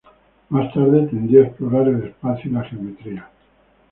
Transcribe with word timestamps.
Más 0.49 0.73
tarde 0.73 1.05
tendió 1.11 1.43
a 1.43 1.45
explorar 1.45 1.87
el 1.87 2.05
espacio 2.05 2.49
y 2.49 2.53
la 2.55 2.63
geometría. 2.63 3.29